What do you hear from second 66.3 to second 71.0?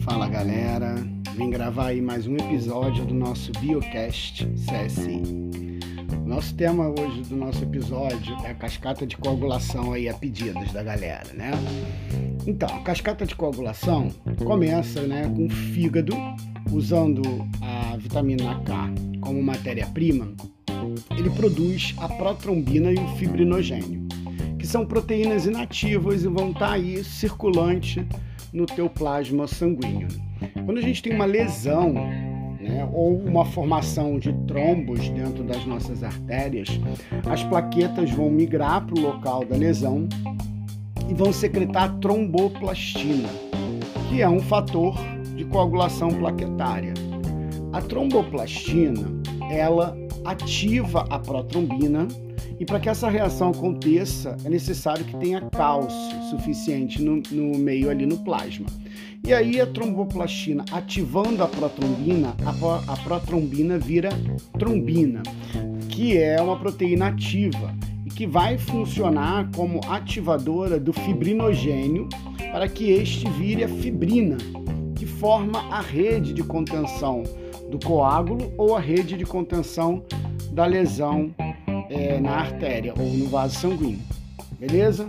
uma proteína ativa e que vai funcionar como ativadora do